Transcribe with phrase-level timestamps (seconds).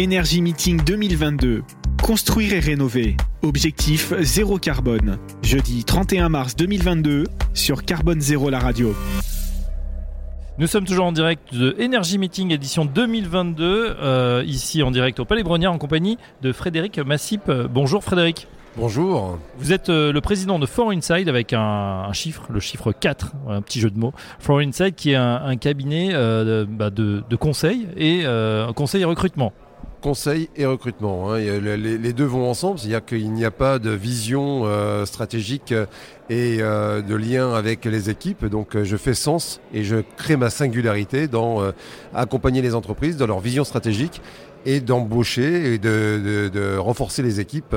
[0.00, 1.62] Énergie Meeting 2022.
[2.02, 3.18] Construire et rénover.
[3.42, 5.18] Objectif zéro carbone.
[5.42, 8.94] Jeudi 31 mars 2022 sur Carbone Zéro la radio.
[10.56, 15.26] Nous sommes toujours en direct de Energy Meeting édition 2022, euh, ici en direct au
[15.26, 17.50] Palais Brognard en compagnie de Frédéric Massip.
[17.70, 18.46] Bonjour Frédéric.
[18.78, 19.38] Bonjour.
[19.58, 23.32] Vous êtes euh, le président de For Inside avec un, un chiffre, le chiffre 4,
[23.50, 24.14] un petit jeu de mots.
[24.38, 28.72] For Inside qui est un, un cabinet euh, de, bah, de, de conseil et euh,
[28.72, 29.52] conseil et recrutement.
[30.00, 31.32] Conseil et recrutement.
[31.32, 31.38] hein.
[31.38, 35.86] Les, deux vont ensemble, c'est-à-dire qu'il n'y a pas de vision euh, stratégique euh,
[36.30, 38.46] et euh, de lien avec les équipes.
[38.46, 41.72] Donc je fais sens et je crée ma singularité dans
[42.14, 44.22] accompagner les entreprises dans leur vision stratégique
[44.66, 47.74] et d'embaucher et de, renforcer les équipes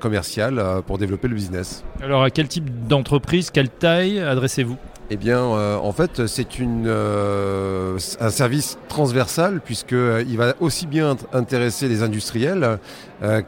[0.00, 1.84] commerciales pour développer le business.
[2.00, 4.78] Alors à quel type d'entreprise, quelle taille adressez-vous?
[5.14, 11.12] Eh bien, euh, en fait, c'est euh, un service transversal puisque euh, va aussi bien
[11.12, 12.78] int- intéresser les industriels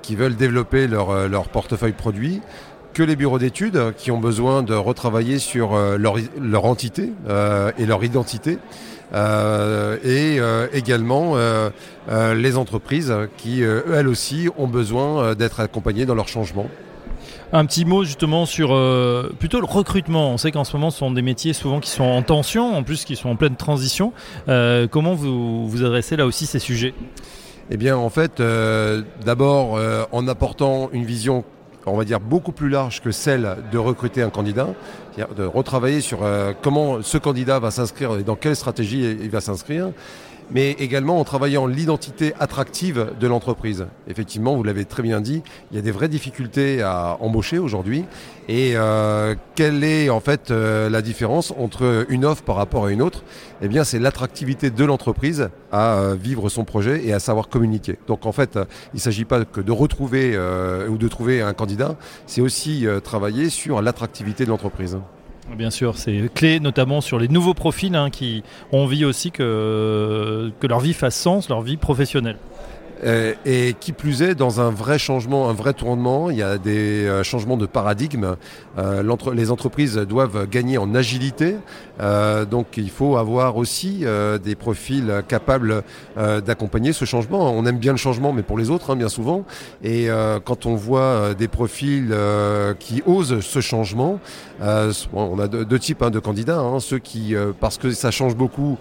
[0.02, 2.42] qui veulent développer leur, portefeuille produit
[2.92, 7.12] que les bureaux d'études qui ont besoin de retravailler sur leur, entité
[7.78, 8.58] et leur identité.
[9.12, 10.38] Et
[10.72, 11.36] également
[12.08, 16.68] les entreprises qui, elles aussi, ont besoin d'être accompagnées dans leur changement.
[17.52, 20.30] Un petit mot justement sur euh, plutôt le recrutement.
[20.30, 22.82] On sait qu'en ce moment, ce sont des métiers souvent qui sont en tension, en
[22.82, 24.12] plus qui sont en pleine transition.
[24.48, 26.94] Euh, comment vous vous adressez là aussi ces sujets?
[27.70, 29.78] Eh bien, en fait, euh, d'abord,
[30.12, 31.44] en apportant une vision,
[31.86, 34.68] on va dire, beaucoup plus large que celle de recruter un candidat,
[35.36, 36.18] de retravailler sur
[36.62, 39.92] comment ce candidat va s'inscrire et dans quelle stratégie il va s'inscrire,
[40.50, 43.86] mais également en travaillant l'identité attractive de l'entreprise.
[44.08, 48.04] Effectivement, vous l'avez très bien dit, il y a des vraies difficultés à embaucher aujourd'hui.
[48.48, 52.90] Et euh, quelle est en fait euh, la différence entre une offre par rapport à
[52.90, 53.24] une autre?
[53.62, 57.98] Eh bien, c'est l'attractivité de l'entreprise à euh, vivre son projet et à savoir communiquer.
[58.06, 58.58] Donc, en fait,
[58.92, 60.38] il ne s'agit pas que de retrouver
[60.88, 64.98] ou de trouver un candidat, c'est aussi travailler sur l'attractivité de l'entreprise.
[65.52, 70.50] Bien sûr, c'est clé notamment sur les nouveaux profils hein, qui ont envie aussi que,
[70.58, 72.38] que leur vie fasse sens, leur vie professionnelle.
[73.02, 76.58] Euh, et qui plus est, dans un vrai changement, un vrai tournement, il y a
[76.58, 78.36] des euh, changements de paradigme.
[78.78, 79.02] Euh,
[79.34, 81.56] les entreprises doivent gagner en agilité,
[82.50, 84.04] donc il faut avoir aussi
[84.42, 85.82] des profils capables
[86.16, 87.52] d'accompagner ce changement.
[87.52, 89.44] On aime bien le changement, mais pour les autres, hein, bien souvent.
[89.82, 90.08] Et
[90.44, 92.14] quand on voit des profils
[92.80, 94.18] qui osent ce changement,
[95.12, 96.58] on a deux, types hein, de candidats.
[96.58, 96.80] hein.
[96.80, 98.76] ceux qui, parce que ça change beaucoup,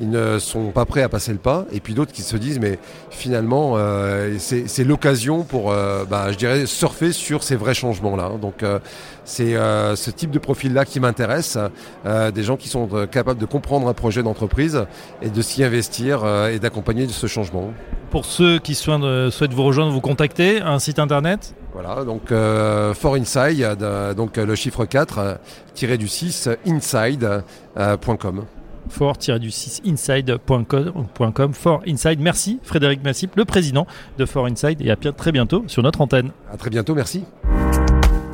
[0.00, 2.60] ils ne sont pas prêts à passer le pas, et puis d'autres qui se disent
[2.60, 2.78] mais
[3.10, 8.32] finalement euh, c'est l'occasion pour, euh, bah, je dirais, surfer sur ces vrais changements-là.
[8.40, 8.78] Donc euh,
[9.24, 11.58] c'est ce type de profil-là qui m'intéresse,
[12.06, 14.86] des gens qui sont capables de comprendre un projet d'entreprise
[15.20, 17.72] et de s'y investir et d'accompagner ce changement.
[18.10, 21.54] Pour ceux qui souhaitent, vous rejoindre, vous contacter, un site internet?
[21.74, 23.76] Voilà, donc euh, For Inside,
[24.16, 25.34] donc le chiffre 4, euh,
[25.74, 28.44] tiré du 6, inside.com.
[28.88, 32.20] for-du6 inside.com for inside.
[32.20, 33.86] Merci Frédéric Massip, le président
[34.18, 36.30] de For Inside et à bien- très bientôt sur notre antenne.
[36.52, 37.24] À très bientôt, merci.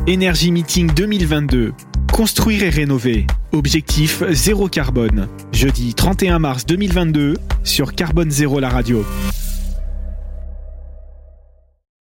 [0.06, 1.72] Énergie Meeting 2022.
[2.12, 3.26] Construire et rénover.
[3.52, 5.28] Objectif zéro carbone.
[5.52, 7.34] Jeudi 31 mars 2022
[7.64, 9.04] sur Carbone Zéro la radio.